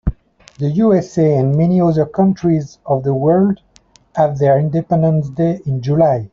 The 0.57 0.71
USA 0.71 1.35
and 1.37 1.55
many 1.55 1.79
other 1.79 2.07
countries 2.07 2.79
of 2.87 3.03
the 3.03 3.13
world 3.13 3.61
have 4.15 4.39
their 4.39 4.57
independence 4.57 5.29
day 5.29 5.61
in 5.67 5.79
July. 5.83 6.27